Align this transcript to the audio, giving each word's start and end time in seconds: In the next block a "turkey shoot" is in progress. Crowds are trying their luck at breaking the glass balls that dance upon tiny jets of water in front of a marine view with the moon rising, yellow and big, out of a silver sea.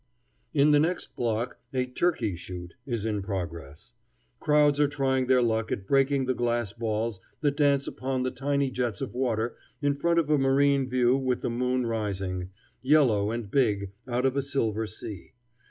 In 0.51 0.71
the 0.71 0.79
next 0.79 1.15
block 1.15 1.59
a 1.75 1.85
"turkey 1.85 2.35
shoot" 2.35 2.73
is 2.87 3.05
in 3.05 3.21
progress. 3.21 3.93
Crowds 4.39 4.79
are 4.79 4.87
trying 4.87 5.27
their 5.27 5.43
luck 5.43 5.71
at 5.71 5.85
breaking 5.85 6.25
the 6.25 6.33
glass 6.33 6.73
balls 6.73 7.19
that 7.41 7.55
dance 7.55 7.85
upon 7.85 8.23
tiny 8.33 8.71
jets 8.71 9.01
of 9.01 9.13
water 9.13 9.55
in 9.79 9.93
front 9.95 10.17
of 10.17 10.31
a 10.31 10.39
marine 10.39 10.89
view 10.89 11.15
with 11.17 11.41
the 11.41 11.51
moon 11.51 11.85
rising, 11.85 12.49
yellow 12.81 13.29
and 13.29 13.51
big, 13.51 13.91
out 14.07 14.25
of 14.25 14.35
a 14.35 14.41
silver 14.41 14.87
sea. 14.87 15.33